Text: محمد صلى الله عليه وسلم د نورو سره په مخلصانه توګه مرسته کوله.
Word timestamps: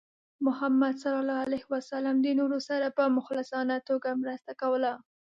محمد 0.45 0.95
صلى 1.03 1.19
الله 1.21 1.37
عليه 1.45 1.63
وسلم 1.73 2.15
د 2.19 2.27
نورو 2.39 2.57
سره 2.69 2.87
په 2.97 3.03
مخلصانه 3.17 3.75
توګه 3.89 4.09
مرسته 4.21 4.51
کوله. 4.61 4.93